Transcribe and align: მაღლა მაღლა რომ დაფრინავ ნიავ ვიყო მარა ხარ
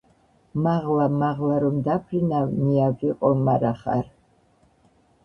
მაღლა 0.67 1.03
მაღლა 1.17 1.59
რომ 1.63 1.77
დაფრინავ 1.87 2.55
ნიავ 2.63 2.97
ვიყო 3.05 3.31
მარა 3.43 3.75
ხარ 3.83 4.09